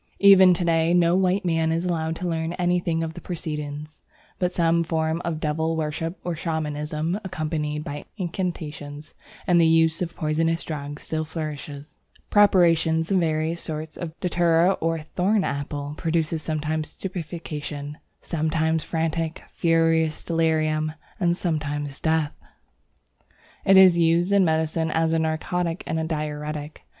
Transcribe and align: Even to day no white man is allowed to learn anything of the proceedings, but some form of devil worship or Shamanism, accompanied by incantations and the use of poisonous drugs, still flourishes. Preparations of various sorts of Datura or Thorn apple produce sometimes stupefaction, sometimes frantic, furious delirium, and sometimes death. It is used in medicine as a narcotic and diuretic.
Even 0.17 0.51
to 0.55 0.65
day 0.65 0.95
no 0.95 1.15
white 1.15 1.45
man 1.45 1.71
is 1.71 1.85
allowed 1.85 2.15
to 2.15 2.27
learn 2.27 2.53
anything 2.53 3.03
of 3.03 3.13
the 3.13 3.21
proceedings, 3.21 3.99
but 4.39 4.51
some 4.51 4.83
form 4.83 5.21
of 5.23 5.39
devil 5.39 5.77
worship 5.77 6.17
or 6.23 6.35
Shamanism, 6.35 7.17
accompanied 7.23 7.83
by 7.83 8.05
incantations 8.17 9.13
and 9.45 9.61
the 9.61 9.67
use 9.67 10.01
of 10.01 10.15
poisonous 10.15 10.63
drugs, 10.63 11.03
still 11.03 11.23
flourishes. 11.23 11.99
Preparations 12.31 13.11
of 13.11 13.19
various 13.19 13.61
sorts 13.61 13.95
of 13.95 14.19
Datura 14.21 14.71
or 14.81 14.97
Thorn 15.01 15.43
apple 15.43 15.93
produce 15.95 16.41
sometimes 16.41 16.87
stupefaction, 16.89 17.99
sometimes 18.23 18.83
frantic, 18.83 19.43
furious 19.49 20.23
delirium, 20.23 20.93
and 21.19 21.37
sometimes 21.37 21.99
death. 21.99 22.33
It 23.65 23.77
is 23.77 23.99
used 23.99 24.31
in 24.31 24.43
medicine 24.43 24.89
as 24.89 25.13
a 25.13 25.19
narcotic 25.19 25.83
and 25.85 26.09
diuretic. 26.09 26.85